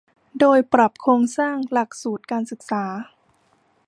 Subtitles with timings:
[0.39, 2.83] โดยปรับโครงสร้างหลักสูตรการศึกษา